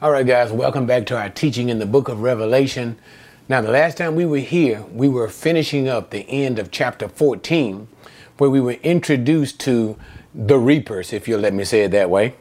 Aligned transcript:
All 0.00 0.12
right, 0.12 0.24
guys, 0.24 0.52
welcome 0.52 0.86
back 0.86 1.06
to 1.06 1.18
our 1.18 1.28
teaching 1.28 1.70
in 1.70 1.80
the 1.80 1.86
book 1.86 2.08
of 2.08 2.20
Revelation. 2.20 2.96
Now, 3.48 3.60
the 3.60 3.72
last 3.72 3.96
time 3.96 4.14
we 4.14 4.24
were 4.24 4.38
here, 4.38 4.84
we 4.92 5.08
were 5.08 5.26
finishing 5.26 5.88
up 5.88 6.10
the 6.10 6.20
end 6.30 6.60
of 6.60 6.70
chapter 6.70 7.08
14, 7.08 7.88
where 8.36 8.48
we 8.48 8.60
were 8.60 8.76
introduced 8.84 9.58
to 9.62 9.96
the 10.32 10.56
reapers, 10.56 11.12
if 11.12 11.26
you'll 11.26 11.40
let 11.40 11.52
me 11.52 11.64
say 11.64 11.82
it 11.82 11.90
that 11.90 12.10
way. 12.10 12.34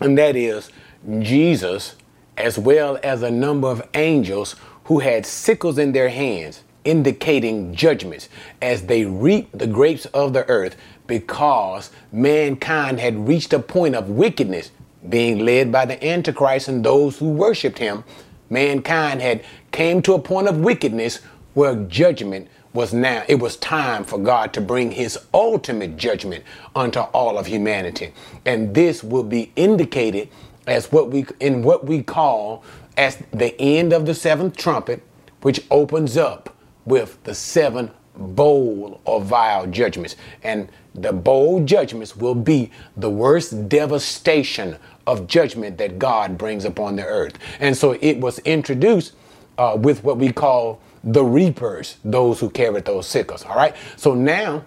And 0.00 0.18
that 0.18 0.34
is 0.34 0.72
Jesus, 1.20 1.94
as 2.36 2.58
well 2.58 2.98
as 3.04 3.22
a 3.22 3.30
number 3.30 3.68
of 3.68 3.88
angels 3.94 4.56
who 4.86 4.98
had 4.98 5.24
sickles 5.24 5.78
in 5.78 5.92
their 5.92 6.08
hands, 6.08 6.64
indicating 6.84 7.76
judgments 7.76 8.28
as 8.60 8.86
they 8.86 9.04
reap 9.04 9.48
the 9.52 9.68
grapes 9.68 10.06
of 10.06 10.32
the 10.32 10.48
earth 10.48 10.76
because 11.06 11.92
mankind 12.10 12.98
had 12.98 13.28
reached 13.28 13.52
a 13.52 13.60
point 13.60 13.94
of 13.94 14.10
wickedness 14.10 14.72
being 15.08 15.44
led 15.44 15.72
by 15.72 15.84
the 15.84 16.04
Antichrist 16.04 16.68
and 16.68 16.84
those 16.84 17.18
who 17.18 17.30
worshiped 17.30 17.78
him, 17.78 18.04
mankind 18.50 19.22
had 19.22 19.44
came 19.70 20.02
to 20.02 20.14
a 20.14 20.18
point 20.18 20.48
of 20.48 20.58
wickedness 20.58 21.20
where 21.54 21.74
judgment 21.84 22.48
was 22.72 22.92
now 22.92 23.22
it 23.28 23.34
was 23.34 23.56
time 23.56 24.04
for 24.04 24.18
God 24.18 24.52
to 24.54 24.60
bring 24.60 24.90
his 24.90 25.18
ultimate 25.34 25.96
judgment 25.96 26.44
unto 26.74 27.00
all 27.00 27.38
of 27.38 27.46
humanity. 27.46 28.12
And 28.46 28.74
this 28.74 29.04
will 29.04 29.24
be 29.24 29.52
indicated 29.56 30.28
as 30.66 30.90
what 30.90 31.10
we 31.10 31.26
in 31.40 31.62
what 31.62 31.84
we 31.84 32.02
call 32.02 32.64
as 32.96 33.18
the 33.32 33.58
end 33.60 33.92
of 33.92 34.06
the 34.06 34.14
seventh 34.14 34.56
trumpet, 34.56 35.02
which 35.42 35.64
opens 35.70 36.16
up 36.16 36.54
with 36.86 37.22
the 37.24 37.34
seven 37.34 37.90
bowl 38.16 39.00
or 39.04 39.20
vial 39.20 39.66
judgments. 39.66 40.16
And 40.42 40.68
the 40.94 41.12
bowl 41.12 41.64
judgments 41.64 42.16
will 42.16 42.34
be 42.34 42.70
the 42.96 43.10
worst 43.10 43.68
devastation 43.68 44.76
of 45.06 45.26
judgment 45.26 45.78
that 45.78 45.98
God 45.98 46.38
brings 46.38 46.64
upon 46.64 46.96
the 46.96 47.04
earth. 47.04 47.38
And 47.60 47.76
so 47.76 47.92
it 48.00 48.18
was 48.18 48.38
introduced 48.40 49.14
uh, 49.58 49.76
with 49.80 50.04
what 50.04 50.18
we 50.18 50.32
call 50.32 50.80
the 51.04 51.24
reapers, 51.24 51.96
those 52.04 52.40
who 52.40 52.50
carried 52.50 52.84
those 52.84 53.06
sickles. 53.06 53.44
All 53.44 53.56
right. 53.56 53.74
So 53.96 54.14
now 54.14 54.64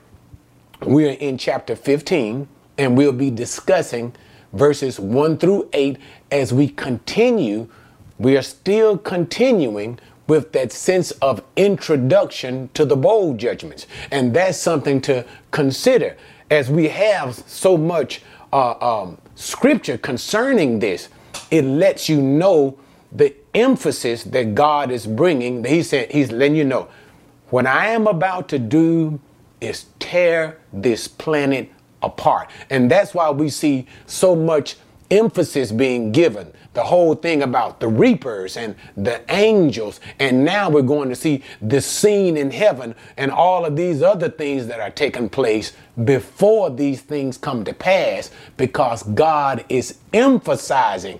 we 0.81 1.07
are 1.07 1.13
in 1.13 1.37
chapter 1.37 1.75
15 1.75 2.47
and 2.77 2.97
we'll 2.97 3.13
be 3.13 3.31
discussing 3.31 4.13
verses 4.53 4.99
1 4.99 5.37
through 5.37 5.69
8 5.73 5.97
as 6.31 6.53
we 6.53 6.67
continue. 6.67 7.67
We 8.19 8.37
are 8.37 8.41
still 8.41 8.97
continuing 8.97 9.99
with 10.27 10.51
that 10.53 10.71
sense 10.71 11.11
of 11.11 11.43
introduction 11.55 12.69
to 12.73 12.83
the 12.83 12.95
bowl 12.95 13.35
judgments. 13.35 13.87
And 14.11 14.33
that's 14.33 14.57
something 14.57 14.99
to 15.01 15.25
consider 15.51 16.17
as 16.49 16.69
we 16.69 16.87
have 16.89 17.35
so 17.47 17.77
much 17.77 18.21
uh, 18.55 19.01
um, 19.01 19.17
scripture 19.35 19.97
concerning 19.97 20.79
this. 20.79 21.09
It 21.51 21.63
lets 21.63 22.07
you 22.07 22.21
know 22.21 22.79
the 23.11 23.35
emphasis 23.53 24.23
that 24.23 24.55
God 24.55 24.91
is 24.91 25.05
bringing. 25.05 25.63
He 25.65 25.83
said, 25.83 26.09
He's 26.11 26.31
letting 26.31 26.55
you 26.55 26.63
know, 26.63 26.87
what 27.49 27.67
I 27.67 27.87
am 27.87 28.07
about 28.07 28.47
to 28.49 28.59
do 28.59 29.19
is 29.59 29.85
tear 29.99 30.59
this 30.71 31.07
planet 31.07 31.69
apart. 32.01 32.49
And 32.69 32.89
that's 32.89 33.13
why 33.13 33.29
we 33.29 33.49
see 33.49 33.87
so 34.05 34.35
much 34.35 34.77
emphasis 35.11 35.71
being 35.71 36.11
given. 36.11 36.51
The 36.73 36.83
whole 36.83 37.15
thing 37.15 37.41
about 37.41 37.79
the 37.79 37.87
reapers 37.87 38.57
and 38.57 38.75
the 38.97 39.21
angels. 39.33 39.99
And 40.19 40.43
now 40.43 40.69
we're 40.69 40.81
going 40.81 41.09
to 41.09 41.15
see 41.15 41.43
the 41.61 41.81
scene 41.81 42.37
in 42.37 42.51
heaven 42.51 42.95
and 43.17 43.31
all 43.31 43.65
of 43.65 43.75
these 43.75 44.01
other 44.01 44.29
things 44.29 44.67
that 44.67 44.79
are 44.79 44.91
taking 44.91 45.29
place 45.29 45.73
before 46.03 46.69
these 46.69 47.01
things 47.01 47.37
come 47.37 47.63
to 47.63 47.73
pass 47.73 48.31
because 48.57 49.03
God 49.03 49.65
is 49.69 49.97
emphasizing 50.13 51.19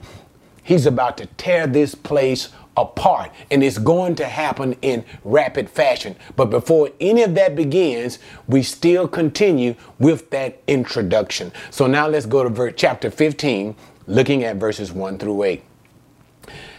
He's 0.66 0.88
about 0.88 1.18
to 1.20 1.28
tear 1.28 1.68
this 1.68 1.94
place 1.94 2.50
apart 2.78 3.32
and 3.52 3.64
it's 3.64 3.78
going 3.78 4.16
to 4.16 4.26
happen 4.26 4.74
in 4.82 5.04
rapid 5.24 5.70
fashion. 5.70 6.16
But 6.36 6.50
before 6.50 6.90
any 7.00 7.24
of 7.24 7.36
that 7.36 7.56
begins, 7.56 8.20
we 8.48 8.64
still 8.64 9.08
continue 9.08 9.76
with 10.00 10.30
that 10.32 10.62
introduction. 10.68 11.52
So 11.72 11.88
now 11.88 12.08
let's 12.08 12.26
go 12.26 12.48
to 12.48 12.72
chapter 12.72 13.10
15, 13.10 13.76
looking 14.08 14.44
at 14.44 14.58
verses 14.58 14.92
1 14.92 15.18
through 15.18 15.44
8. 15.44 15.64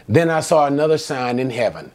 Then 0.09 0.31
I 0.31 0.41
saw 0.41 0.67
another 0.67 0.99
sign 0.99 1.39
in 1.39 1.51
heaven, 1.51 1.91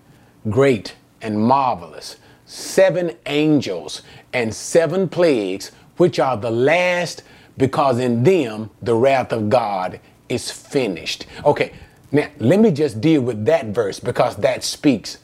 great 0.50 0.96
and 1.22 1.40
marvelous, 1.40 2.18
seven 2.46 3.16
angels 3.26 4.02
and 4.34 4.54
seven 4.54 5.08
plagues, 5.08 5.72
which 5.98 6.20
are 6.20 6.36
the 6.36 6.52
last, 6.52 7.24
because 7.58 8.00
in 8.00 8.24
them 8.24 8.70
the 8.82 8.96
wrath 8.96 9.32
of 9.32 9.50
God 9.50 10.00
is 10.28 10.52
finished. 10.52 11.26
Okay, 11.46 11.74
now 12.12 12.28
let 12.40 12.60
me 12.60 12.72
just 12.72 13.02
deal 13.02 13.22
with 13.22 13.46
that 13.46 13.68
verse 13.68 14.00
because 14.00 14.36
that 14.38 14.64
speaks 14.64 15.18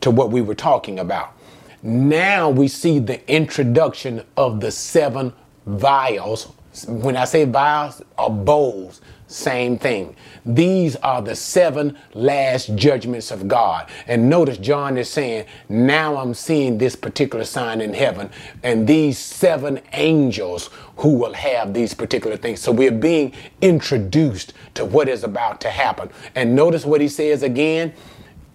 to 0.00 0.10
what 0.10 0.30
we 0.30 0.40
were 0.40 0.54
talking 0.54 0.98
about. 0.98 1.36
Now 1.82 2.50
we 2.50 2.68
see 2.68 2.98
the 2.98 3.26
introduction 3.30 4.24
of 4.36 4.60
the 4.60 4.70
seven 4.70 5.32
vials. 5.66 6.52
When 6.86 7.16
I 7.16 7.24
say 7.24 7.44
vials 7.44 8.02
or 8.16 8.30
bowls, 8.30 9.00
same 9.26 9.78
thing. 9.78 10.16
These 10.44 10.96
are 10.96 11.22
the 11.22 11.36
seven 11.36 11.96
last 12.14 12.74
judgments 12.74 13.30
of 13.30 13.46
God. 13.46 13.88
And 14.08 14.28
notice 14.28 14.58
John 14.58 14.98
is 14.98 15.08
saying, 15.08 15.46
now 15.68 16.16
I'm 16.16 16.34
seeing 16.34 16.78
this 16.78 16.96
particular 16.96 17.44
sign 17.44 17.80
in 17.80 17.94
heaven 17.94 18.30
and 18.64 18.88
these 18.88 19.18
seven 19.18 19.80
angels 19.92 20.70
who 20.96 21.14
will 21.14 21.34
have 21.34 21.74
these 21.74 21.94
particular 21.94 22.36
things. 22.36 22.60
So 22.60 22.72
we're 22.72 22.90
being 22.90 23.32
introduced 23.60 24.52
to 24.74 24.84
what 24.84 25.08
is 25.08 25.22
about 25.22 25.60
to 25.62 25.70
happen. 25.70 26.10
And 26.34 26.56
notice 26.56 26.84
what 26.84 27.00
he 27.00 27.08
says 27.08 27.44
again, 27.44 27.92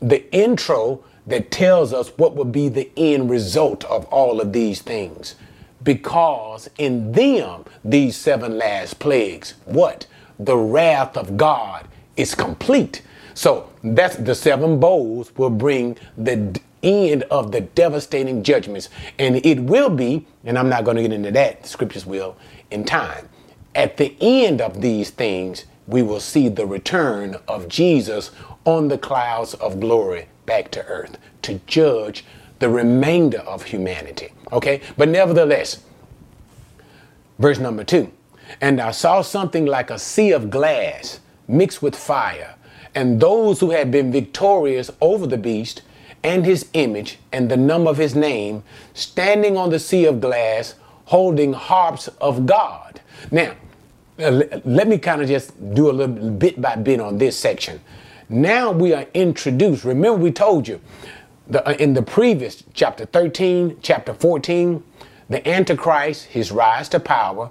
the 0.01 0.29
intro 0.33 1.03
that 1.27 1.51
tells 1.51 1.93
us 1.93 2.09
what 2.17 2.35
will 2.35 2.45
be 2.45 2.69
the 2.69 2.91
end 2.97 3.29
result 3.29 3.83
of 3.85 4.05
all 4.05 4.41
of 4.41 4.53
these 4.53 4.81
things. 4.81 5.35
Because 5.85 6.69
in 6.77 7.13
them, 7.13 7.63
these 7.85 8.17
seven 8.17 8.57
last 8.57 8.99
plagues, 8.99 9.53
what? 9.63 10.07
the 10.39 10.57
wrath 10.57 11.17
of 11.17 11.37
God 11.37 11.87
is 12.17 12.35
complete. 12.35 13.01
So 13.33 13.69
that's 13.83 14.15
the 14.15 14.35
seven 14.35 14.79
bowls 14.79 15.31
will 15.37 15.49
bring 15.49 15.97
the 16.17 16.59
end 16.83 17.23
of 17.23 17.51
the 17.51 17.61
devastating 17.61 18.43
judgments. 18.43 18.89
And 19.19 19.45
it 19.45 19.59
will 19.59 19.89
be, 19.89 20.25
and 20.43 20.57
I'm 20.57 20.69
not 20.69 20.85
going 20.85 20.97
to 20.97 21.03
get 21.03 21.13
into 21.13 21.31
that, 21.31 21.63
the 21.63 21.67
scriptures 21.67 22.05
will 22.05 22.37
in 22.71 22.83
time. 22.85 23.29
At 23.73 23.97
the 23.97 24.15
end 24.21 24.61
of 24.61 24.81
these 24.81 25.09
things, 25.09 25.65
we 25.87 26.01
will 26.01 26.19
see 26.19 26.47
the 26.49 26.65
return 26.65 27.35
of 27.47 27.67
Jesus 27.67 28.31
on 28.65 28.87
the 28.87 28.97
clouds 28.97 29.53
of 29.55 29.79
glory 29.79 30.27
back 30.45 30.71
to 30.71 30.85
earth 30.85 31.17
to 31.43 31.59
judge 31.67 32.23
the 32.59 32.69
remainder 32.69 33.39
of 33.39 33.63
humanity. 33.63 34.29
Okay? 34.51 34.81
But 34.97 35.09
nevertheless, 35.09 35.83
verse 37.39 37.59
number 37.59 37.83
two. 37.83 38.11
And 38.61 38.79
I 38.79 38.91
saw 38.91 39.21
something 39.21 39.65
like 39.65 39.89
a 39.89 39.99
sea 39.99 40.31
of 40.31 40.49
glass 40.49 41.19
mixed 41.47 41.81
with 41.81 41.95
fire, 41.95 42.55
and 42.93 43.19
those 43.19 43.59
who 43.59 43.71
had 43.71 43.91
been 43.91 44.11
victorious 44.11 44.89
over 45.01 45.27
the 45.27 45.37
beast 45.37 45.81
and 46.23 46.45
his 46.45 46.67
image 46.73 47.19
and 47.31 47.51
the 47.51 47.57
number 47.57 47.89
of 47.89 47.97
his 47.97 48.15
name, 48.15 48.63
standing 48.93 49.57
on 49.57 49.69
the 49.69 49.79
sea 49.79 50.05
of 50.05 50.21
glass, 50.21 50.75
holding 51.05 51.53
harps 51.53 52.07
of 52.19 52.45
God. 52.45 52.99
Now, 53.31 53.53
uh, 54.17 54.43
let 54.63 54.87
me 54.87 54.97
kind 54.97 55.21
of 55.21 55.27
just 55.27 55.53
do 55.73 55.89
a 55.89 55.93
little 55.93 56.31
bit 56.31 56.61
by 56.61 56.75
bit 56.77 56.99
on 56.99 57.17
this 57.17 57.37
section. 57.37 57.81
Now 58.29 58.71
we 58.71 58.93
are 58.93 59.05
introduced. 59.13 59.83
Remember, 59.83 60.17
we 60.17 60.31
told 60.31 60.67
you 60.67 60.79
the, 61.47 61.67
uh, 61.67 61.73
in 61.73 61.93
the 61.93 62.01
previous 62.01 62.63
chapter 62.73 63.05
13, 63.05 63.77
chapter 63.81 64.13
14, 64.13 64.83
the 65.29 65.47
Antichrist, 65.47 66.25
his 66.25 66.51
rise 66.51 66.89
to 66.89 66.99
power, 66.99 67.49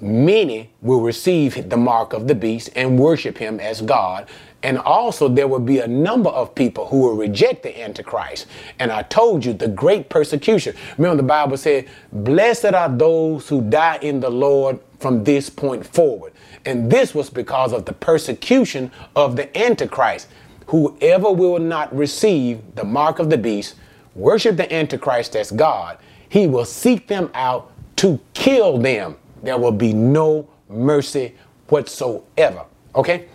many 0.00 0.70
will 0.80 1.00
receive 1.00 1.68
the 1.68 1.76
mark 1.76 2.12
of 2.12 2.28
the 2.28 2.34
beast 2.34 2.70
and 2.74 2.98
worship 2.98 3.38
him 3.38 3.58
as 3.60 3.80
God. 3.82 4.28
And 4.62 4.78
also, 4.78 5.28
there 5.28 5.46
will 5.46 5.60
be 5.60 5.78
a 5.78 5.86
number 5.86 6.30
of 6.30 6.54
people 6.54 6.88
who 6.88 7.00
will 7.02 7.14
reject 7.14 7.62
the 7.62 7.80
Antichrist. 7.80 8.46
And 8.80 8.90
I 8.90 9.02
told 9.02 9.44
you 9.44 9.52
the 9.52 9.68
great 9.68 10.08
persecution. 10.08 10.74
Remember, 10.96 11.22
the 11.22 11.28
Bible 11.28 11.56
said, 11.56 11.86
Blessed 12.12 12.66
are 12.66 12.88
those 12.88 13.48
who 13.48 13.62
die 13.62 13.98
in 14.02 14.18
the 14.18 14.30
Lord 14.30 14.80
from 14.98 15.22
this 15.22 15.48
point 15.48 15.86
forward. 15.86 16.32
And 16.64 16.90
this 16.90 17.14
was 17.14 17.30
because 17.30 17.72
of 17.72 17.84
the 17.84 17.92
persecution 17.92 18.90
of 19.14 19.36
the 19.36 19.56
Antichrist. 19.56 20.26
Whoever 20.68 21.30
will 21.32 21.58
not 21.58 21.94
receive 21.94 22.62
the 22.74 22.84
mark 22.84 23.18
of 23.18 23.30
the 23.30 23.38
beast, 23.38 23.74
worship 24.14 24.56
the 24.56 24.72
Antichrist 24.72 25.36
as 25.36 25.50
God, 25.50 25.98
he 26.28 26.46
will 26.46 26.64
seek 26.64 27.08
them 27.08 27.30
out 27.34 27.72
to 27.96 28.20
kill 28.32 28.78
them 28.78 29.16
there 29.42 29.58
will 29.58 29.72
be 29.72 29.92
no 29.92 30.48
mercy 30.68 31.34
whatsoever. 31.68 32.64
Okay? 32.94 33.28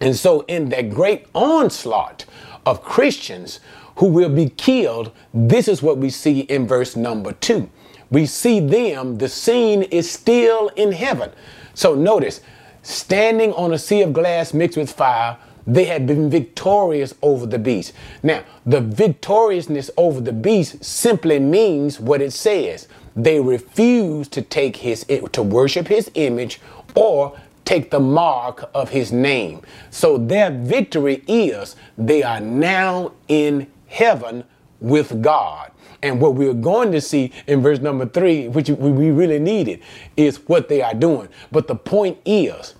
And 0.00 0.16
so, 0.16 0.42
in 0.42 0.70
that 0.70 0.90
great 0.90 1.26
onslaught 1.34 2.24
of 2.64 2.82
Christians 2.82 3.60
who 3.96 4.06
will 4.06 4.30
be 4.30 4.48
killed, 4.48 5.12
this 5.34 5.68
is 5.68 5.82
what 5.82 5.98
we 5.98 6.10
see 6.10 6.40
in 6.40 6.66
verse 6.66 6.96
number 6.96 7.32
two. 7.32 7.68
We 8.10 8.26
see 8.26 8.60
them, 8.60 9.18
the 9.18 9.28
scene 9.28 9.82
is 9.84 10.10
still 10.10 10.68
in 10.68 10.92
heaven. 10.92 11.30
So, 11.74 11.94
notice, 11.94 12.40
standing 12.82 13.52
on 13.52 13.72
a 13.72 13.78
sea 13.78 14.02
of 14.02 14.12
glass 14.12 14.54
mixed 14.54 14.78
with 14.78 14.90
fire, 14.90 15.36
they 15.66 15.84
had 15.84 16.06
been 16.06 16.30
victorious 16.30 17.14
over 17.22 17.46
the 17.46 17.58
beast. 17.58 17.92
Now, 18.22 18.44
the 18.66 18.80
victoriousness 18.80 19.90
over 19.96 20.20
the 20.20 20.32
beast 20.32 20.84
simply 20.84 21.38
means 21.38 22.00
what 22.00 22.22
it 22.22 22.32
says. 22.32 22.88
They 23.16 23.40
refused 23.40 24.32
to 24.32 24.42
take 24.42 24.76
his 24.76 25.04
to 25.32 25.42
worship 25.42 25.88
his 25.88 26.10
image 26.14 26.60
or 26.94 27.38
take 27.64 27.90
the 27.90 28.00
mark 28.00 28.68
of 28.74 28.88
his 28.90 29.12
name. 29.12 29.62
So 29.90 30.18
their 30.18 30.50
victory 30.50 31.22
is 31.26 31.76
they 31.96 32.22
are 32.22 32.40
now 32.40 33.12
in 33.28 33.70
heaven 33.86 34.44
with 34.80 35.22
God. 35.22 35.70
And 36.02 36.20
what 36.20 36.34
we're 36.34 36.54
going 36.54 36.92
to 36.92 37.00
see 37.00 37.30
in 37.46 37.60
verse 37.60 37.78
number 37.78 38.06
three, 38.06 38.48
which 38.48 38.70
we 38.70 39.10
really 39.10 39.38
needed, 39.38 39.82
is 40.16 40.38
what 40.48 40.68
they 40.68 40.80
are 40.80 40.94
doing. 40.94 41.28
But 41.52 41.68
the 41.68 41.74
point 41.74 42.18
is, 42.24 42.74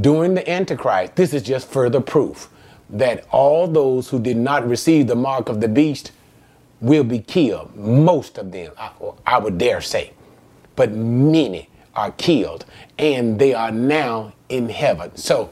during 0.00 0.34
the 0.34 0.48
Antichrist, 0.48 1.16
this 1.16 1.32
is 1.32 1.42
just 1.42 1.68
further 1.68 2.00
proof 2.00 2.48
that 2.90 3.26
all 3.30 3.66
those 3.66 4.08
who 4.08 4.20
did 4.20 4.36
not 4.36 4.66
receive 4.66 5.06
the 5.06 5.16
mark 5.16 5.48
of 5.48 5.60
the 5.60 5.68
beast 5.68 6.12
will 6.80 7.04
be 7.04 7.18
killed. 7.18 7.74
Most 7.74 8.38
of 8.38 8.52
them, 8.52 8.72
I, 8.78 8.90
I 9.26 9.38
would 9.38 9.58
dare 9.58 9.80
say, 9.80 10.12
but 10.76 10.92
many 10.92 11.68
are 11.94 12.12
killed, 12.12 12.64
and 12.98 13.38
they 13.38 13.54
are 13.54 13.70
now 13.70 14.34
in 14.48 14.68
heaven. 14.68 15.16
So, 15.16 15.50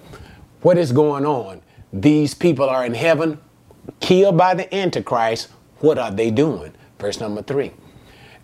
what 0.60 0.78
is 0.78 0.92
going 0.92 1.24
on? 1.24 1.62
These 1.92 2.34
people 2.34 2.68
are 2.68 2.84
in 2.84 2.94
heaven, 2.94 3.40
killed 4.00 4.36
by 4.36 4.54
the 4.54 4.72
Antichrist. 4.74 5.48
What 5.78 5.98
are 5.98 6.10
they 6.10 6.30
doing? 6.30 6.72
Verse 6.98 7.20
number 7.20 7.42
three. 7.42 7.72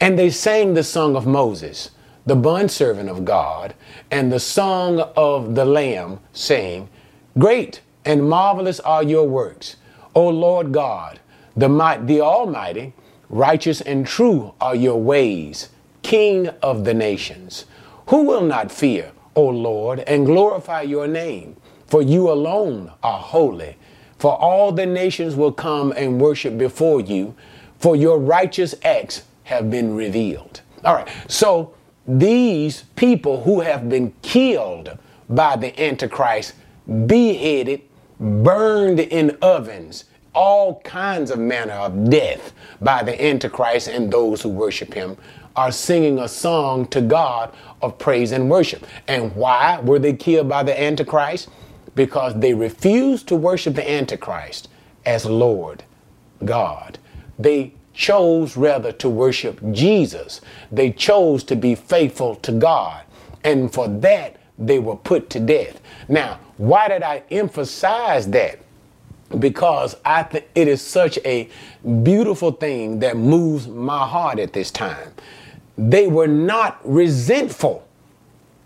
And 0.00 0.18
they 0.18 0.30
sang 0.30 0.74
the 0.74 0.82
song 0.82 1.14
of 1.14 1.26
Moses, 1.26 1.90
the 2.26 2.36
bondservant 2.36 3.08
of 3.08 3.24
God, 3.24 3.74
and 4.10 4.32
the 4.32 4.40
song 4.40 5.00
of 5.16 5.54
the 5.54 5.64
Lamb, 5.64 6.20
saying, 6.32 6.88
Great 7.38 7.80
and 8.04 8.28
marvelous 8.28 8.80
are 8.80 9.02
your 9.02 9.26
works, 9.28 9.76
O 10.14 10.28
Lord 10.28 10.72
God, 10.72 11.20
the, 11.56 11.68
might, 11.68 12.06
the 12.06 12.20
Almighty, 12.20 12.92
righteous 13.28 13.80
and 13.80 14.06
true 14.06 14.54
are 14.60 14.74
your 14.74 15.00
ways, 15.00 15.68
King 16.02 16.48
of 16.62 16.84
the 16.84 16.94
nations. 16.94 17.66
Who 18.08 18.24
will 18.24 18.42
not 18.42 18.72
fear, 18.72 19.12
O 19.34 19.44
Lord, 19.44 20.00
and 20.00 20.26
glorify 20.26 20.82
your 20.82 21.06
name? 21.06 21.56
For 21.86 22.02
you 22.02 22.30
alone 22.30 22.92
are 23.02 23.18
holy. 23.18 23.76
For 24.18 24.36
all 24.36 24.72
the 24.72 24.86
nations 24.86 25.34
will 25.34 25.52
come 25.52 25.92
and 25.96 26.20
worship 26.20 26.58
before 26.58 27.00
you, 27.00 27.34
for 27.78 27.96
your 27.96 28.18
righteous 28.18 28.74
acts 28.84 29.22
have 29.44 29.70
been 29.70 29.94
revealed. 29.94 30.60
All 30.84 30.94
right, 30.94 31.08
so 31.26 31.74
these 32.18 32.84
people 32.96 33.42
who 33.42 33.60
have 33.60 33.88
been 33.88 34.12
killed 34.22 34.98
by 35.28 35.56
the 35.56 35.78
Antichrist, 35.80 36.54
beheaded, 37.06 37.82
burned 38.18 39.00
in 39.00 39.36
ovens, 39.42 40.04
all 40.34 40.80
kinds 40.80 41.30
of 41.30 41.38
manner 41.38 41.72
of 41.74 42.10
death 42.10 42.52
by 42.80 43.02
the 43.02 43.22
Antichrist 43.22 43.88
and 43.88 44.12
those 44.12 44.42
who 44.42 44.48
worship 44.48 44.94
him 44.94 45.16
are 45.56 45.72
singing 45.72 46.18
a 46.18 46.28
song 46.28 46.86
to 46.86 47.00
God 47.00 47.52
of 47.82 47.98
praise 47.98 48.32
and 48.32 48.48
worship. 48.48 48.86
And 49.08 49.34
why 49.34 49.80
were 49.80 49.98
they 49.98 50.12
killed 50.12 50.48
by 50.48 50.62
the 50.62 50.80
Antichrist? 50.80 51.48
because 51.94 52.38
they 52.38 52.54
refused 52.54 53.28
to 53.28 53.36
worship 53.36 53.74
the 53.74 53.90
Antichrist 53.90 54.68
as 55.04 55.26
Lord 55.26 55.84
God. 56.44 56.98
They 57.38 57.74
chose 58.00 58.56
rather 58.56 58.90
to 58.92 59.10
worship 59.10 59.60
Jesus. 59.72 60.40
They 60.72 60.90
chose 60.90 61.44
to 61.44 61.54
be 61.54 61.74
faithful 61.74 62.36
to 62.36 62.52
God. 62.52 63.02
And 63.44 63.70
for 63.70 63.88
that, 63.88 64.36
they 64.58 64.78
were 64.78 64.96
put 64.96 65.28
to 65.30 65.40
death. 65.40 65.78
Now, 66.08 66.40
why 66.56 66.88
did 66.88 67.02
I 67.02 67.22
emphasize 67.30 68.26
that? 68.30 68.58
Because 69.38 69.96
I 70.02 70.22
think 70.22 70.48
it 70.54 70.66
is 70.66 70.80
such 70.80 71.18
a 71.26 71.50
beautiful 72.02 72.52
thing 72.52 73.00
that 73.00 73.18
moves 73.18 73.68
my 73.68 74.06
heart 74.06 74.38
at 74.38 74.54
this 74.54 74.70
time. 74.70 75.12
They 75.76 76.06
were 76.06 76.26
not 76.26 76.80
resentful. 76.82 77.86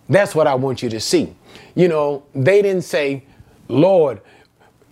That's 0.08 0.34
what 0.36 0.46
I 0.46 0.54
want 0.54 0.80
you 0.80 0.88
to 0.90 1.00
see. 1.00 1.34
You 1.74 1.88
know, 1.88 2.22
they 2.36 2.62
didn't 2.62 2.82
say, 2.84 3.24
Lord, 3.66 4.20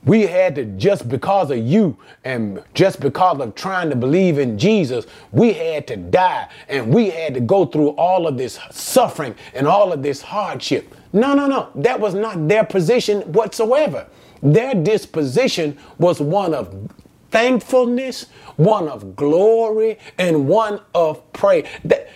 we 0.04 0.22
had 0.22 0.56
to, 0.56 0.64
just 0.64 1.08
because 1.08 1.50
of 1.50 1.58
you 1.58 1.96
and 2.24 2.62
just 2.74 3.00
because 3.00 3.40
of 3.40 3.54
trying 3.54 3.90
to 3.90 3.96
believe 3.96 4.38
in 4.38 4.58
Jesus, 4.58 5.06
we 5.30 5.52
had 5.52 5.86
to 5.88 5.96
die 5.96 6.48
and 6.68 6.92
we 6.92 7.10
had 7.10 7.34
to 7.34 7.40
go 7.40 7.64
through 7.64 7.90
all 7.90 8.26
of 8.26 8.36
this 8.36 8.58
suffering 8.70 9.34
and 9.54 9.66
all 9.66 9.92
of 9.92 10.02
this 10.02 10.20
hardship. 10.20 10.94
No, 11.12 11.34
no, 11.34 11.46
no. 11.46 11.68
That 11.76 12.00
was 12.00 12.14
not 12.14 12.48
their 12.48 12.64
position 12.64 13.20
whatsoever. 13.32 14.06
Their 14.42 14.74
disposition 14.74 15.78
was 15.98 16.20
one 16.20 16.52
of 16.52 16.90
thankfulness, 17.30 18.26
one 18.56 18.88
of 18.88 19.14
glory, 19.14 19.98
and 20.18 20.48
one 20.48 20.80
of 20.94 21.32
praise. 21.32 21.66
That, 21.84 22.10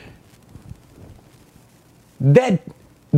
that 2.21 2.61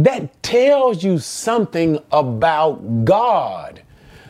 that 0.04 0.42
tells 0.42 1.02
you 1.02 1.18
something 1.18 1.98
about 2.12 3.04
God, 3.04 3.82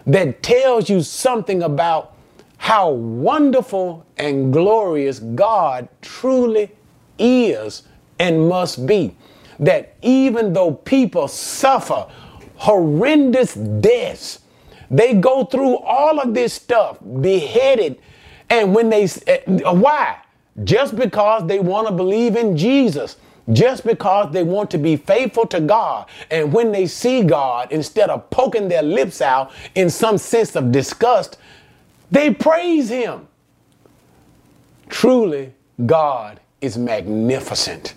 that 0.09 0.43
tells 0.43 0.89
you 0.89 1.03
something 1.03 1.63
about 1.63 2.15
how 2.57 2.91
wonderful 2.91 4.05
and 4.17 4.53
glorious 4.53 5.21
God 5.21 5.89
truly 6.03 6.71
is 7.19 7.85
and 8.19 8.49
must 8.49 8.87
be. 8.87 9.15
That 9.61 9.95
even 10.03 10.53
though 10.53 10.73
people 10.73 11.29
suffer 11.29 12.07
horrendous 12.57 13.55
deaths, 13.55 14.41
they 14.91 15.15
go 15.15 15.45
through 15.45 15.79
all 15.79 16.19
of 16.19 16.35
this 16.35 16.55
stuff, 16.55 16.99
beheaded, 17.21 18.01
and 18.49 18.75
when 18.75 18.89
they, 18.89 19.05
uh, 19.05 19.75
why? 19.75 20.19
Just 20.65 20.97
because 20.97 21.47
they 21.47 21.61
want 21.61 21.87
to 21.87 21.93
believe 21.93 22.35
in 22.35 22.57
Jesus 22.57 23.17
just 23.53 23.85
because 23.85 24.33
they 24.33 24.43
want 24.43 24.71
to 24.71 24.79
be 24.79 24.97
faithful 24.97 25.47
to 25.47 25.61
God. 25.61 26.09
And 26.31 26.53
when 26.53 26.73
they 26.73 26.87
see 26.87 27.23
God, 27.23 27.73
instead 27.73 28.11
of 28.11 28.29
poking 28.31 28.69
their 28.69 28.83
lips 28.83 29.21
out 29.21 29.53
in 29.75 29.91
some 29.91 30.19
sense 30.19 30.57
of 30.57 30.73
disgust, 30.73 31.39
they 32.11 32.33
praise 32.33 32.89
Him. 32.89 33.27
Truly, 34.89 35.53
God 35.85 36.41
is 36.61 36.77
magnificent. 36.79 37.95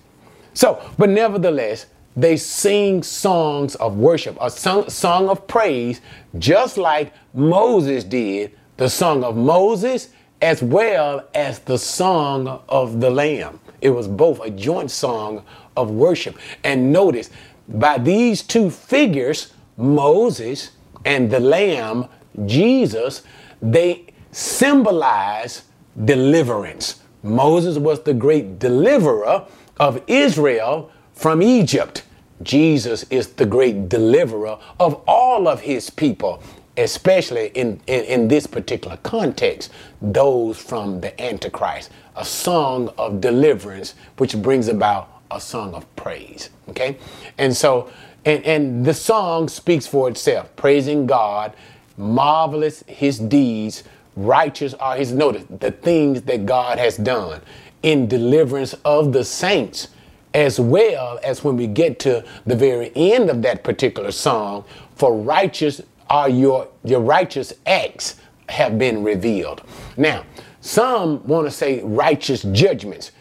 So, 0.53 0.81
but 0.97 1.09
nevertheless, 1.09 1.87
they 2.15 2.35
sing 2.35 3.03
songs 3.03 3.75
of 3.75 3.95
worship, 3.97 4.37
a 4.41 4.49
song, 4.49 4.89
song 4.89 5.29
of 5.29 5.47
praise, 5.47 6.01
just 6.37 6.77
like 6.77 7.13
Moses 7.33 8.03
did, 8.03 8.51
the 8.77 8.89
song 8.89 9.23
of 9.23 9.37
Moses 9.37 10.09
as 10.41 10.63
well 10.63 11.27
as 11.35 11.59
the 11.59 11.77
song 11.77 12.61
of 12.67 12.99
the 12.99 13.09
Lamb. 13.09 13.59
It 13.81 13.89
was 13.89 14.07
both 14.07 14.39
a 14.41 14.49
joint 14.49 14.91
song 14.91 15.43
of 15.75 15.91
worship. 15.91 16.37
And 16.63 16.91
notice, 16.91 17.29
by 17.67 17.97
these 17.97 18.41
two 18.41 18.69
figures, 18.69 19.53
Moses 19.77 20.71
and 21.05 21.29
the 21.31 21.39
Lamb, 21.39 22.07
Jesus, 22.45 23.23
they 23.61 24.05
symbolize 24.31 25.63
deliverance. 26.05 27.01
Moses 27.23 27.77
was 27.77 28.01
the 28.03 28.13
great 28.13 28.59
deliverer 28.59 29.45
of 29.79 30.01
Israel 30.07 30.91
from 31.13 31.41
Egypt. 31.41 32.03
Jesus 32.41 33.03
is 33.09 33.27
the 33.33 33.45
great 33.45 33.89
deliverer 33.89 34.57
of 34.79 35.01
all 35.07 35.47
of 35.47 35.61
his 35.61 35.89
people 35.89 36.41
especially 36.77 37.47
in, 37.47 37.81
in, 37.87 38.03
in, 38.05 38.27
this 38.27 38.47
particular 38.47 38.97
context, 39.03 39.71
those 40.01 40.57
from 40.57 41.01
the 41.01 41.21
Antichrist, 41.21 41.91
a 42.15 42.25
song 42.25 42.89
of 42.97 43.21
deliverance, 43.21 43.95
which 44.17 44.35
brings 44.41 44.67
about 44.67 45.21
a 45.31 45.39
song 45.39 45.73
of 45.73 45.93
praise. 45.95 46.49
Okay? 46.69 46.97
And 47.37 47.55
so, 47.55 47.91
and, 48.25 48.43
and 48.45 48.85
the 48.85 48.93
song 48.93 49.47
speaks 49.47 49.87
for 49.87 50.09
itself, 50.09 50.53
praising 50.55 51.05
God, 51.05 51.53
marvelous 51.97 52.83
his 52.87 53.17
deeds, 53.17 53.83
righteous 54.15 54.73
are 54.75 54.97
his 54.97 55.11
notice, 55.11 55.43
the 55.49 55.71
things 55.71 56.23
that 56.23 56.45
God 56.45 56.77
has 56.77 56.97
done 56.97 57.41
in 57.83 58.07
deliverance 58.07 58.75
of 58.85 59.13
the 59.13 59.23
saints 59.23 59.87
as 60.33 60.59
well 60.59 61.19
as 61.23 61.43
when 61.43 61.57
we 61.57 61.67
get 61.67 61.99
to 61.99 62.23
the 62.45 62.55
very 62.55 62.91
end 62.95 63.29
of 63.29 63.41
that 63.41 63.63
particular 63.63 64.11
song, 64.11 64.63
for 64.95 65.17
righteous 65.17 65.81
are 66.09 66.29
your, 66.29 66.67
your 66.83 67.01
righteous 67.01 67.53
acts 67.65 68.17
have 68.49 68.77
been 68.77 69.03
revealed. 69.03 69.61
Now, 69.97 70.23
some 70.61 71.25
want 71.27 71.47
to 71.47 71.51
say 71.51 71.81
righteous 71.83 72.43
judgments. 72.51 73.11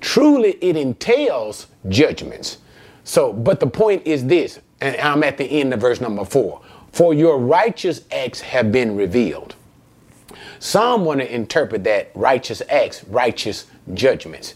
Truly, 0.00 0.52
it 0.60 0.76
entails 0.76 1.68
judgments. 1.88 2.58
So, 3.04 3.32
but 3.32 3.60
the 3.60 3.66
point 3.66 4.06
is 4.06 4.26
this, 4.26 4.58
and 4.80 4.96
I'm 4.96 5.22
at 5.22 5.36
the 5.36 5.44
end 5.44 5.72
of 5.74 5.80
verse 5.80 6.00
number 6.00 6.24
four 6.24 6.62
for 6.92 7.14
your 7.14 7.38
righteous 7.38 8.02
acts 8.12 8.42
have 8.42 8.70
been 8.70 8.96
revealed. 8.96 9.54
Some 10.58 11.06
want 11.06 11.20
to 11.20 11.34
interpret 11.34 11.84
that 11.84 12.10
righteous 12.14 12.60
acts, 12.68 13.02
righteous 13.04 13.64
judgments. 13.94 14.54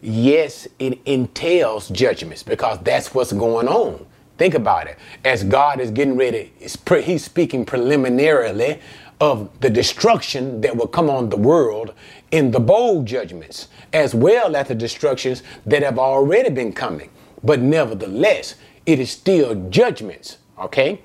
Yes, 0.00 0.66
it 0.78 0.98
entails 1.04 1.90
judgments 1.90 2.42
because 2.42 2.78
that's 2.82 3.14
what's 3.14 3.32
going 3.32 3.68
on 3.68 4.06
Think 4.38 4.54
about 4.54 4.86
it. 4.86 4.98
As 5.24 5.44
God 5.44 5.80
is 5.80 5.90
getting 5.90 6.16
ready, 6.16 6.52
he's 6.58 7.24
speaking 7.24 7.64
preliminarily 7.64 8.80
of 9.20 9.60
the 9.60 9.70
destruction 9.70 10.60
that 10.60 10.76
will 10.76 10.86
come 10.86 11.08
on 11.08 11.30
the 11.30 11.36
world 11.36 11.94
in 12.30 12.50
the 12.50 12.60
bowl 12.60 13.02
judgments, 13.02 13.68
as 13.92 14.14
well 14.14 14.54
as 14.56 14.68
the 14.68 14.74
destructions 14.74 15.42
that 15.64 15.82
have 15.82 15.98
already 15.98 16.50
been 16.50 16.72
coming. 16.72 17.10
But 17.42 17.60
nevertheless, 17.60 18.56
it 18.84 18.98
is 19.00 19.10
still 19.10 19.68
judgments, 19.70 20.38
okay? 20.58 21.00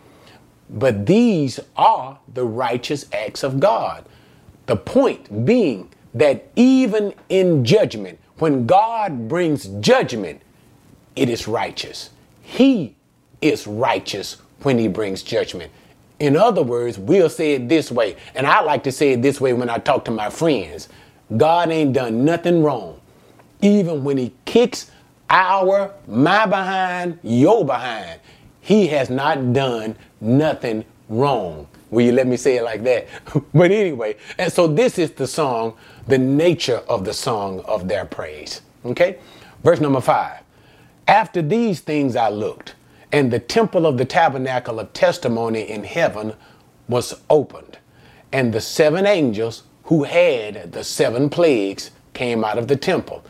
But 0.69 1.05
these 1.05 1.59
are 1.75 2.19
the 2.33 2.45
righteous 2.45 3.05
acts 3.13 3.43
of 3.43 3.59
God. 3.59 4.05
The 4.65 4.75
point 4.75 5.45
being 5.45 5.89
that 6.13 6.49
even 6.55 7.13
in 7.29 7.63
judgment, 7.63 8.19
when 8.39 8.65
God 8.65 9.27
brings 9.27 9.65
judgment, 9.79 10.41
it 11.15 11.29
is 11.29 11.47
righteous. 11.47 12.09
He 12.41 12.95
is 13.41 13.67
righteous 13.67 14.37
when 14.63 14.77
he 14.77 14.87
brings 14.87 15.23
judgment. 15.23 15.71
In 16.21 16.37
other 16.37 16.61
words, 16.61 16.99
we'll 16.99 17.29
say 17.29 17.53
it 17.53 17.67
this 17.67 17.91
way, 17.91 18.15
and 18.35 18.45
I 18.45 18.61
like 18.61 18.83
to 18.83 18.91
say 18.91 19.13
it 19.13 19.23
this 19.23 19.41
way 19.41 19.53
when 19.53 19.71
I 19.71 19.79
talk 19.79 20.05
to 20.05 20.11
my 20.11 20.29
friends 20.29 20.87
God 21.35 21.71
ain't 21.71 21.93
done 21.93 22.23
nothing 22.23 22.61
wrong. 22.61 23.01
Even 23.63 24.03
when 24.03 24.17
he 24.17 24.31
kicks 24.45 24.91
our, 25.31 25.91
my 26.07 26.45
behind, 26.45 27.17
your 27.23 27.65
behind, 27.65 28.19
he 28.59 28.85
has 28.87 29.09
not 29.09 29.51
done 29.51 29.95
nothing 30.19 30.85
wrong. 31.09 31.67
Will 31.89 32.05
you 32.05 32.11
let 32.11 32.27
me 32.27 32.37
say 32.37 32.57
it 32.57 32.63
like 32.63 32.83
that? 32.83 33.07
but 33.53 33.71
anyway, 33.71 34.15
and 34.37 34.53
so 34.53 34.67
this 34.67 34.99
is 34.99 35.09
the 35.11 35.25
song, 35.25 35.75
the 36.07 36.19
nature 36.19 36.83
of 36.87 37.03
the 37.03 37.13
song 37.13 37.61
of 37.61 37.87
their 37.87 38.05
praise. 38.05 38.61
Okay? 38.85 39.17
Verse 39.63 39.79
number 39.79 40.01
five. 40.01 40.41
After 41.07 41.41
these 41.41 41.79
things 41.79 42.15
I 42.15 42.29
looked, 42.29 42.75
and 43.11 43.31
the 43.31 43.39
temple 43.39 43.85
of 43.85 43.97
the 43.97 44.05
tabernacle 44.05 44.79
of 44.79 44.93
testimony 44.93 45.69
in 45.69 45.83
heaven 45.83 46.33
was 46.87 47.21
opened, 47.29 47.77
and 48.31 48.53
the 48.53 48.61
seven 48.61 49.05
angels 49.05 49.63
who 49.85 50.03
had 50.03 50.71
the 50.71 50.83
seven 50.83 51.29
plagues 51.29 51.91
came 52.13 52.43
out 52.43 52.57
of 52.57 52.67
the 52.67 52.75
temple, 52.75 53.23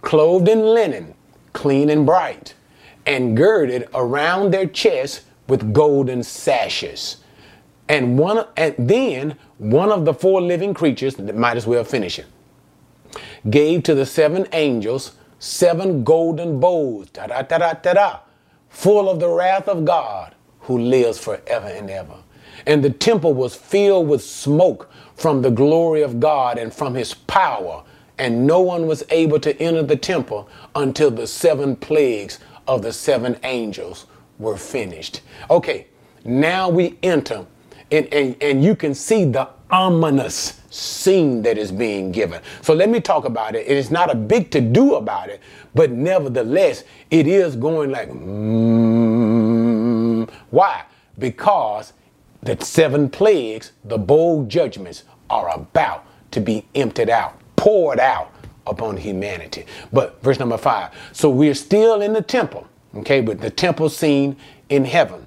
clothed 0.00 0.48
in 0.48 0.60
linen, 0.60 1.14
clean 1.52 1.90
and 1.90 2.06
bright, 2.06 2.54
and 3.04 3.36
girded 3.36 3.88
around 3.94 4.52
their 4.52 4.66
chests 4.66 5.22
with 5.48 5.72
golden 5.72 6.22
sashes. 6.22 7.18
And 7.88 8.18
one 8.18 8.46
and 8.56 8.74
then 8.78 9.36
one 9.58 9.92
of 9.92 10.04
the 10.04 10.14
four 10.14 10.40
living 10.42 10.74
creatures, 10.74 11.14
that 11.16 11.36
might 11.36 11.56
as 11.56 11.66
well 11.66 11.84
finish 11.84 12.18
it, 12.18 12.26
gave 13.48 13.82
to 13.84 13.94
the 13.94 14.06
seven 14.06 14.46
angels 14.52 15.12
seven 15.38 16.02
golden 16.02 16.58
bowls, 16.58 17.10
da 17.10 17.26
da 17.26 17.42
da 17.42 17.74
da 17.74 17.92
da, 17.94 18.18
full 18.76 19.08
of 19.08 19.18
the 19.18 19.28
wrath 19.28 19.68
of 19.68 19.86
God 19.86 20.34
who 20.60 20.76
lives 20.78 21.18
forever 21.18 21.66
and 21.66 21.88
ever. 21.88 22.16
And 22.66 22.84
the 22.84 22.90
temple 22.90 23.32
was 23.32 23.54
filled 23.54 24.06
with 24.06 24.22
smoke 24.22 24.90
from 25.14 25.40
the 25.40 25.50
glory 25.50 26.02
of 26.02 26.20
God 26.20 26.58
and 26.58 26.72
from 26.72 26.94
his 26.94 27.14
power. 27.14 27.82
And 28.18 28.46
no 28.46 28.60
one 28.60 28.86
was 28.86 29.02
able 29.08 29.40
to 29.40 29.58
enter 29.62 29.82
the 29.82 29.96
temple 29.96 30.50
until 30.74 31.10
the 31.10 31.26
seven 31.26 31.74
plagues 31.74 32.38
of 32.68 32.82
the 32.82 32.92
seven 32.92 33.38
angels 33.44 34.04
were 34.38 34.58
finished. 34.58 35.22
Okay, 35.48 35.86
now 36.26 36.68
we 36.68 36.98
enter, 37.02 37.46
and, 37.90 38.12
and, 38.12 38.36
and 38.42 38.62
you 38.62 38.76
can 38.76 38.94
see 38.94 39.24
the 39.24 39.48
ominous 39.70 40.60
scene 40.70 41.42
that 41.42 41.58
is 41.58 41.70
being 41.72 42.12
given. 42.12 42.40
So 42.62 42.74
let 42.74 42.88
me 42.88 43.00
talk 43.00 43.24
about 43.24 43.54
it. 43.54 43.66
It 43.66 43.76
is 43.76 43.90
not 43.90 44.10
a 44.10 44.14
big 44.14 44.50
to 44.52 44.60
do 44.60 44.94
about 44.96 45.28
it, 45.28 45.40
but 45.74 45.90
nevertheless, 45.90 46.84
it 47.10 47.26
is 47.26 47.56
going 47.56 47.90
like, 47.90 48.10
mm. 48.10 49.36
why? 50.50 50.84
Because 51.18 51.92
the 52.42 52.56
seven 52.64 53.08
plagues, 53.10 53.72
the 53.84 53.98
bowl 53.98 54.44
judgments, 54.44 55.04
are 55.28 55.48
about 55.54 56.04
to 56.30 56.40
be 56.40 56.66
emptied 56.74 57.10
out, 57.10 57.38
poured 57.56 57.98
out 57.98 58.32
upon 58.66 58.96
humanity. 58.96 59.66
But 59.92 60.22
verse 60.22 60.38
number 60.38 60.58
five. 60.58 60.92
So 61.12 61.30
we're 61.30 61.54
still 61.54 62.02
in 62.02 62.12
the 62.12 62.22
temple, 62.22 62.66
okay, 62.96 63.20
with 63.20 63.40
the 63.40 63.50
temple 63.50 63.88
scene 63.88 64.36
in 64.68 64.84
heaven. 64.84 65.25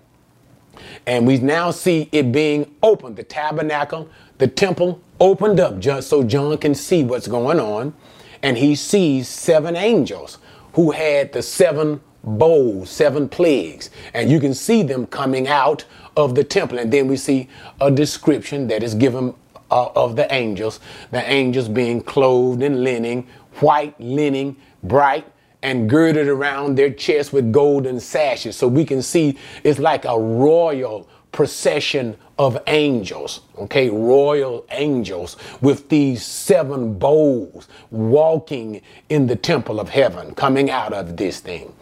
And 1.05 1.25
we 1.25 1.38
now 1.39 1.71
see 1.71 2.09
it 2.12 2.31
being 2.31 2.75
opened, 2.81 3.15
the 3.15 3.24
tabernacle, 3.24 4.09
the 4.38 4.48
temple 4.48 5.01
opened 5.19 5.59
up 5.59 5.79
just 5.79 6.09
so 6.09 6.24
John 6.24 6.57
can 6.57 6.75
see 6.75 7.03
what's 7.03 7.27
going 7.27 7.59
on. 7.59 7.93
And 8.41 8.57
he 8.57 8.75
sees 8.75 9.27
seven 9.27 9.75
angels 9.75 10.38
who 10.74 10.91
had 10.91 11.33
the 11.33 11.41
seven 11.41 12.01
bowls, 12.24 12.89
seven 12.89 13.27
plagues. 13.27 13.89
And 14.13 14.29
you 14.29 14.39
can 14.39 14.53
see 14.53 14.83
them 14.83 15.07
coming 15.07 15.48
out 15.48 15.86
of 16.15 16.36
the 16.36 16.43
temple. 16.43 16.79
And 16.79 16.91
then 16.91 17.07
we 17.07 17.17
see 17.17 17.50
a 17.81 17.91
description 17.91 18.67
that 18.67 18.83
is 18.83 18.93
given 18.93 19.33
uh, 19.71 19.89
of 19.95 20.15
the 20.15 20.31
angels, 20.33 20.79
the 21.12 21.29
angels 21.29 21.67
being 21.67 22.01
clothed 22.01 22.63
in 22.63 22.83
linen, 22.83 23.27
white 23.59 24.00
linen, 24.00 24.55
bright, 24.83 25.25
and 25.62 25.89
girded 25.89 26.28
around 26.28 26.78
their 26.78 26.92
chests 26.92 27.34
with 27.34 27.51
golden 27.51 28.00
sashes. 28.00 28.56
So 28.56 28.68
we 28.68 28.86
can 28.86 29.01
see 29.01 29.38
it's 29.63 29.80
like 29.80 30.06
a 30.06 30.18
royal 30.20 31.08
procession 31.32 32.18
of 32.38 32.58
angels, 32.68 33.42
okay, 33.58 33.89
royal 33.89 34.66
angels 34.72 35.36
with 35.62 35.89
these 35.89 36.25
seven 36.25 36.98
bowls 36.98 37.68
walking 37.92 38.82
in 39.10 39.28
the 39.28 39.36
temple 39.36 39.80
of 39.80 39.89
heaven, 39.89 40.34
coming 40.34 40.72
out 40.72 40.94
of 40.94 41.18
this 41.18 41.39
thing. 41.42 41.74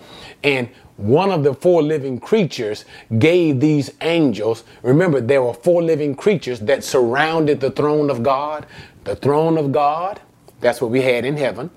And 0.44 0.70
one 0.98 1.30
of 1.30 1.44
the 1.44 1.54
four 1.54 1.84
living 1.84 2.20
creatures 2.20 2.86
gave 3.20 3.60
these 3.60 3.92
angels, 4.02 4.64
remember, 4.82 5.22
there 5.22 5.44
were 5.44 5.54
four 5.54 5.84
living 5.84 6.16
creatures 6.16 6.60
that 6.62 6.84
surrounded 6.84 7.60
the 7.60 7.72
throne 7.72 8.10
of 8.10 8.24
God. 8.24 8.66
The 9.04 9.16
throne 9.16 9.58
of 9.58 9.72
God, 9.72 10.20
that's 10.60 10.82
what 10.82 10.90
we 10.90 11.04
had 11.04 11.24
in 11.24 11.38
heaven. 11.38 11.70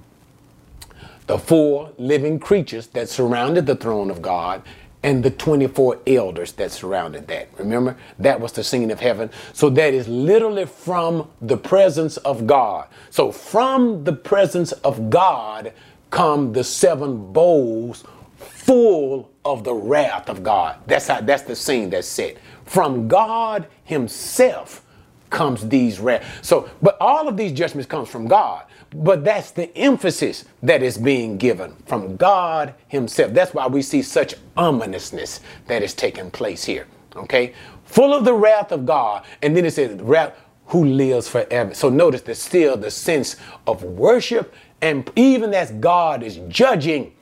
The 1.30 1.38
four 1.38 1.92
living 1.96 2.40
creatures 2.40 2.88
that 2.88 3.08
surrounded 3.08 3.64
the 3.64 3.76
throne 3.76 4.10
of 4.10 4.20
God 4.20 4.64
and 5.04 5.22
the 5.22 5.30
24 5.30 6.00
elders 6.08 6.50
that 6.54 6.72
surrounded 6.72 7.28
that. 7.28 7.50
Remember, 7.56 7.96
that 8.18 8.40
was 8.40 8.50
the 8.50 8.64
scene 8.64 8.90
of 8.90 8.98
heaven. 8.98 9.30
So 9.52 9.70
that 9.70 9.94
is 9.94 10.08
literally 10.08 10.66
from 10.66 11.30
the 11.40 11.56
presence 11.56 12.16
of 12.16 12.48
God. 12.48 12.88
So 13.10 13.30
from 13.30 14.02
the 14.02 14.12
presence 14.12 14.72
of 14.72 15.08
God 15.08 15.72
come 16.10 16.52
the 16.52 16.64
seven 16.64 17.32
bowls 17.32 18.02
full 18.36 19.30
of 19.44 19.62
the 19.62 19.74
wrath 19.74 20.28
of 20.28 20.42
God. 20.42 20.78
That's 20.88 21.06
how 21.06 21.20
that's 21.20 21.44
the 21.44 21.54
scene 21.54 21.90
that's 21.90 22.08
set. 22.08 22.38
From 22.64 23.06
God 23.06 23.68
himself 23.84 24.84
comes 25.30 25.68
these 25.68 26.00
wrath. 26.00 26.26
So, 26.42 26.68
but 26.82 26.96
all 27.00 27.28
of 27.28 27.36
these 27.36 27.52
judgments 27.52 27.88
comes 27.88 28.08
from 28.08 28.26
God. 28.26 28.64
But 28.92 29.24
that's 29.24 29.52
the 29.52 29.76
emphasis 29.76 30.44
that 30.62 30.82
is 30.82 30.98
being 30.98 31.36
given 31.36 31.76
from 31.86 32.16
God 32.16 32.74
Himself. 32.88 33.32
That's 33.32 33.54
why 33.54 33.66
we 33.66 33.82
see 33.82 34.02
such 34.02 34.34
ominousness 34.56 35.40
that 35.66 35.82
is 35.82 35.94
taking 35.94 36.30
place 36.30 36.64
here. 36.64 36.86
Okay? 37.14 37.54
Full 37.84 38.12
of 38.12 38.24
the 38.24 38.34
wrath 38.34 38.72
of 38.72 38.86
God. 38.86 39.24
And 39.42 39.56
then 39.56 39.64
it 39.64 39.72
says, 39.72 40.00
wrath 40.00 40.36
who 40.66 40.84
lives 40.84 41.28
forever. 41.28 41.74
So 41.74 41.88
notice 41.88 42.22
there's 42.22 42.40
still 42.40 42.76
the 42.76 42.90
sense 42.90 43.36
of 43.66 43.82
worship. 43.82 44.54
And 44.80 45.10
even 45.16 45.52
as 45.54 45.70
God 45.72 46.22
is 46.22 46.38
judging, 46.48 47.12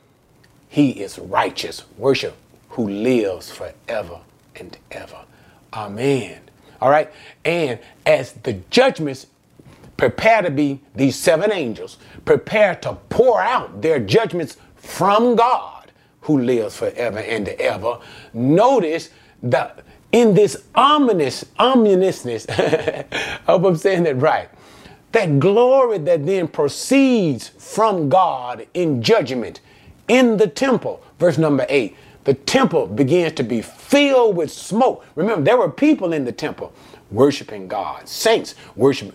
He 0.68 0.90
is 0.90 1.18
righteous. 1.18 1.84
Worship 1.96 2.34
who 2.70 2.88
lives 2.88 3.50
forever 3.50 4.20
and 4.56 4.76
ever. 4.90 5.18
Amen. 5.72 6.40
All 6.80 6.90
right? 6.90 7.10
And 7.44 7.78
as 8.06 8.32
the 8.32 8.54
judgments 8.70 9.26
prepare 9.98 10.40
to 10.40 10.50
be 10.50 10.80
these 10.94 11.16
seven 11.16 11.52
angels, 11.52 11.98
prepare 12.24 12.76
to 12.76 12.94
pour 13.10 13.42
out 13.42 13.82
their 13.82 13.98
judgments 13.98 14.56
from 14.76 15.36
God 15.36 15.92
who 16.22 16.40
lives 16.40 16.76
forever 16.76 17.18
and 17.18 17.48
ever. 17.48 17.98
Notice 18.32 19.10
that 19.42 19.84
in 20.12 20.32
this 20.32 20.64
ominous, 20.74 21.44
ominousness, 21.58 22.46
I 22.48 23.04
hope 23.46 23.64
I'm 23.64 23.76
saying 23.76 24.04
that 24.04 24.16
right, 24.16 24.48
that 25.12 25.38
glory 25.38 25.98
that 25.98 26.24
then 26.24 26.48
proceeds 26.48 27.48
from 27.48 28.08
God 28.08 28.66
in 28.74 29.02
judgment 29.02 29.60
in 30.06 30.36
the 30.36 30.46
temple. 30.46 31.02
Verse 31.18 31.38
number 31.38 31.66
eight, 31.68 31.96
the 32.24 32.34
temple 32.34 32.86
begins 32.86 33.32
to 33.34 33.42
be 33.42 33.62
filled 33.62 34.36
with 34.36 34.50
smoke. 34.50 35.04
Remember, 35.16 35.42
there 35.42 35.56
were 35.56 35.70
people 35.70 36.12
in 36.12 36.24
the 36.24 36.32
temple 36.32 36.72
worshiping 37.10 37.68
God, 37.68 38.08
saints 38.08 38.54
worshiping 38.76 39.14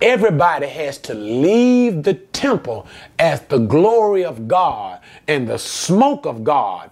Everybody 0.00 0.66
has 0.66 0.98
to 0.98 1.14
leave 1.14 2.02
the 2.02 2.14
temple 2.14 2.86
as 3.18 3.40
the 3.42 3.58
glory 3.58 4.24
of 4.24 4.48
God 4.48 5.00
and 5.28 5.48
the 5.48 5.58
smoke 5.58 6.26
of 6.26 6.44
God 6.44 6.90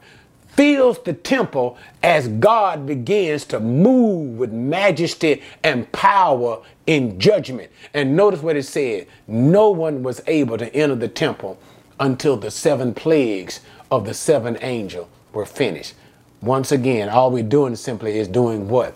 fills 0.49 1.03
the 1.03 1.13
temple 1.13 1.79
as 2.03 2.29
God 2.29 2.87
begins 2.87 3.45
to 3.47 3.61
move 3.61 4.39
with 4.39 4.53
majesty 4.53 5.43
and 5.63 5.91
power 5.93 6.63
in 6.87 7.19
judgment. 7.19 7.71
And 7.95 8.17
notice 8.17 8.43
what 8.43 8.57
it 8.57 8.65
said 8.65 9.07
no 9.27 9.71
one 9.71 10.03
was 10.03 10.23
able 10.27 10.59
to 10.59 10.75
enter 10.75 10.95
the 10.95 11.09
temple 11.09 11.59
until 12.01 12.37
the 12.37 12.51
seven 12.51 12.95
plagues 12.95 13.61
of 13.91 14.05
the 14.05 14.15
seven 14.15 14.59
angel 14.63 15.09
were 15.33 15.47
finished. 15.47 15.95
once 16.43 16.73
again, 16.73 17.09
all 17.09 17.31
we're 17.31 17.43
doing 17.43 17.77
simply 17.77 18.19
is 18.19 18.29
doing 18.29 18.69
what? 18.69 18.95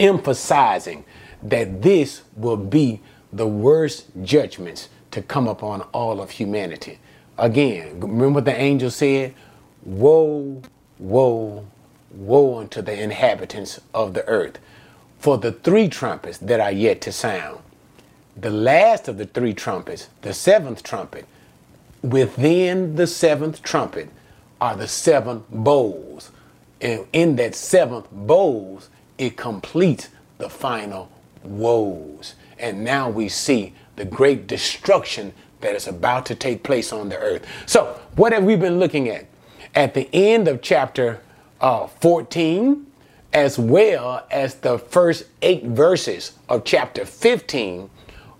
Emphasizing 0.00 1.04
that 1.42 1.82
this 1.82 2.22
will 2.36 2.56
be 2.56 3.00
the 3.32 3.46
worst 3.46 4.06
judgments 4.22 4.88
to 5.10 5.22
come 5.22 5.48
upon 5.48 5.82
all 5.92 6.20
of 6.20 6.30
humanity. 6.30 6.98
Again, 7.38 8.00
remember 8.00 8.36
what 8.36 8.44
the 8.44 8.60
angel 8.60 8.90
said? 8.90 9.34
Woe, 9.82 10.62
woe, 10.98 11.66
woe 12.10 12.58
unto 12.58 12.82
the 12.82 13.00
inhabitants 13.00 13.80
of 13.94 14.14
the 14.14 14.26
earth 14.26 14.58
for 15.18 15.38
the 15.38 15.52
three 15.52 15.88
trumpets 15.88 16.38
that 16.38 16.60
are 16.60 16.72
yet 16.72 17.00
to 17.02 17.12
sound. 17.12 17.60
The 18.36 18.50
last 18.50 19.08
of 19.08 19.18
the 19.18 19.26
three 19.26 19.54
trumpets, 19.54 20.08
the 20.22 20.32
seventh 20.32 20.82
trumpet, 20.82 21.26
within 22.02 22.96
the 22.96 23.06
seventh 23.06 23.62
trumpet 23.62 24.08
are 24.60 24.76
the 24.76 24.88
seven 24.88 25.44
bowls. 25.50 26.30
And 26.80 27.06
in 27.12 27.36
that 27.36 27.54
seventh 27.54 28.10
bowls, 28.10 28.88
it 29.18 29.36
completes 29.36 30.08
the 30.38 30.48
final 30.48 31.10
woes. 31.42 32.34
And 32.58 32.84
now 32.84 33.08
we 33.08 33.28
see 33.28 33.74
the 33.96 34.04
great 34.04 34.46
destruction 34.46 35.32
that 35.60 35.74
is 35.74 35.86
about 35.86 36.26
to 36.26 36.34
take 36.34 36.62
place 36.62 36.92
on 36.92 37.08
the 37.08 37.18
earth. 37.18 37.46
So, 37.66 38.00
what 38.16 38.32
have 38.32 38.44
we 38.44 38.56
been 38.56 38.78
looking 38.78 39.08
at? 39.08 39.26
At 39.74 39.94
the 39.94 40.08
end 40.14 40.48
of 40.48 40.62
chapter 40.62 41.20
uh, 41.60 41.86
14, 41.86 42.86
as 43.32 43.58
well 43.58 44.26
as 44.30 44.56
the 44.56 44.78
first 44.78 45.24
eight 45.42 45.64
verses 45.64 46.32
of 46.48 46.64
chapter 46.64 47.04
15, 47.04 47.88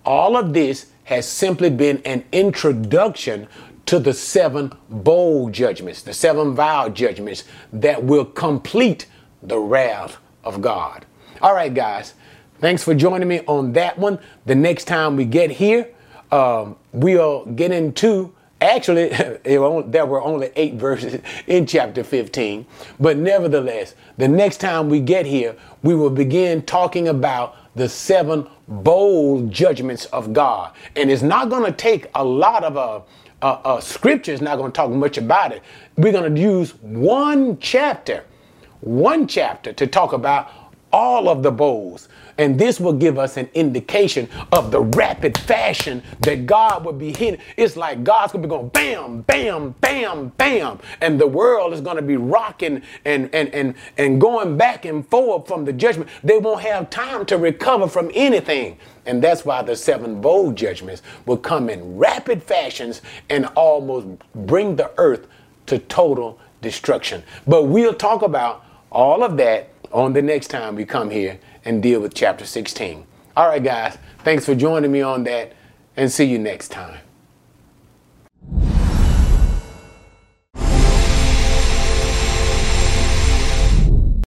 all 0.05 0.37
of 0.37 0.53
this 0.53 0.87
has 1.05 1.29
simply 1.29 1.71
been 1.71 2.01
an 2.05 2.25
introduction 2.33 3.47
to 3.87 3.99
the 3.99 4.15
seven 4.15 4.73
bowl 4.89 5.51
judgments, 5.51 6.03
the 6.03 6.13
seven 6.13 6.55
vial 6.55 6.91
judgments 6.91 7.45
that 7.73 8.03
will 8.03 8.25
complete 8.25 9.07
the 9.43 9.59
wrath 9.59 10.19
of 10.45 10.63
God. 10.63 11.07
All 11.43 11.55
right, 11.55 11.73
guys, 11.73 12.15
thanks 12.61 12.83
for 12.83 12.95
joining 12.95 13.29
me 13.29 13.41
on 13.47 13.73
that 13.73 13.99
one. 13.99 14.19
The 14.47 14.55
next 14.55 14.85
time 14.85 15.17
we 15.17 15.25
get 15.25 15.51
here, 15.51 15.89
um, 16.31 16.77
we'll 16.93 17.47
get 17.47 17.73
into 17.73 18.35
Actually, 18.61 19.09
there 19.45 20.07
were 20.07 20.23
only 20.23 20.51
eight 20.55 20.75
verses 20.75 21.21
in 21.47 21.67
chapter 21.67 22.05
15. 22.05 22.67
But 22.99 23.17
nevertheless, 23.17 23.95
the 24.19 24.29
next 24.29 24.59
time 24.59 24.89
we 24.89 25.01
get 25.01 25.27
here, 25.27 25.57
we 25.83 25.95
will 25.95 26.11
begin 26.11 26.63
talking 26.63 27.09
about 27.09 27.57
the 27.75 27.89
seven 27.89 28.47
bowl 28.69 29.47
judgments 29.47 30.05
of 30.07 30.33
God. 30.33 30.73
And 30.97 31.11
it's 31.11 31.23
not 31.23 31.49
going 31.49 31.65
to 31.65 31.73
take 31.73 32.09
a 32.15 32.25
lot 32.25 32.65
of 32.65 32.77
uh, 32.77 33.01
uh, 33.43 33.61
uh, 33.65 33.81
scripture, 33.81 34.33
is 34.33 34.43
not 34.43 34.59
going 34.59 34.71
to 34.71 34.77
talk 34.77 34.91
much 34.91 35.17
about 35.17 35.53
it. 35.53 35.63
We're 35.97 36.13
going 36.13 36.35
to 36.35 36.41
use 36.41 36.75
one 36.83 37.59
chapter, 37.59 38.25
one 38.81 39.27
chapter 39.27 39.73
to 39.73 39.87
talk 39.87 40.13
about 40.13 40.51
all 40.93 41.29
of 41.29 41.43
the 41.43 41.51
bowls. 41.51 42.09
And 42.39 42.59
this 42.59 42.81
will 42.81 42.95
give 42.95 43.19
us 43.19 43.37
an 43.37 43.51
indication 43.53 44.29
of 44.53 44.71
the 44.71 44.81
rapid 44.81 45.37
fashion 45.37 46.03
that 46.21 46.47
God 46.47 46.85
will 46.85 46.95
be 46.95 47.13
hitting. 47.13 47.41
It's 47.57 47.77
like 47.77 48.03
God's 48.03 48.33
to 48.33 48.39
be 48.39 48.49
going 48.49 48.69
bam, 48.69 49.23
bam, 49.23 49.75
bam, 49.81 50.29
bam. 50.39 50.79
And 51.03 51.21
the 51.21 51.27
world 51.27 51.75
is 51.75 51.83
to 51.97 52.03
be 52.03 52.17
rocking 52.17 52.83
and, 53.05 53.29
and, 53.35 53.49
and, 53.55 53.75
and 53.99 54.21
going 54.21 54.57
back 54.57 54.85
and 54.87 55.07
forth 55.09 55.49
from 55.49 55.65
the 55.67 55.73
judgment. 55.73 56.09
They 56.25 56.39
won't 56.39 56.63
have 56.63 56.89
time 56.89 57.27
to 57.27 57.37
recover 57.37 57.89
from 57.89 58.11
anything. 58.15 58.79
And 59.05 59.23
that's 59.23 59.45
why 59.45 59.63
the 59.63 59.77
seven 59.77 60.21
bowl 60.21 60.53
judgments 60.53 61.03
will 61.27 61.37
come 61.37 61.69
in 61.69 61.99
rapid 61.99 62.43
fashions 62.43 63.03
and 63.29 63.47
almost 63.57 64.07
bring 64.35 64.77
the 64.77 64.93
earth 64.97 65.27
to 65.67 65.79
total 65.79 66.39
destruction. 66.63 67.23
But 67.47 67.65
we'll 67.65 67.95
talk 67.95 68.23
about 68.23 68.65
all 68.91 69.23
of 69.23 69.37
that 69.39 69.70
on 69.93 70.13
the 70.13 70.23
next 70.23 70.49
time 70.49 70.77
we 70.77 70.85
come 70.85 71.11
here 71.11 71.39
and 71.65 71.83
deal 71.83 72.01
with 72.01 72.15
chapter 72.15 72.47
16. 72.47 73.05
All 73.37 73.49
right, 73.49 73.63
guys, 73.63 73.97
thanks 74.25 74.45
for 74.45 74.55
joining 74.55 74.93
me 74.93 75.03
on 75.03 75.25
that, 75.25 75.53
and 75.97 76.11
see 76.11 76.25
you 76.25 76.39
next 76.39 76.69
time. 76.69 76.99